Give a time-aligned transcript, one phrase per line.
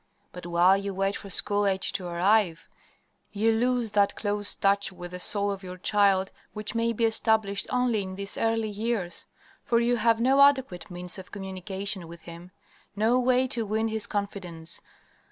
[0.31, 2.67] But while you wait for school age to arrive,
[3.31, 7.67] you lose that close touch with the soul of your child which may be established
[7.69, 9.27] only in these early years,
[9.63, 12.49] for you have no adequate means of communication with him
[12.95, 14.81] no way to win his confidence.